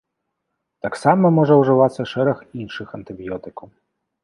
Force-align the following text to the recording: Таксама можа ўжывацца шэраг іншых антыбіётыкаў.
Таксама 0.85 1.31
можа 1.37 1.53
ўжывацца 1.61 2.01
шэраг 2.15 2.37
іншых 2.65 2.87
антыбіётыкаў. 3.01 3.67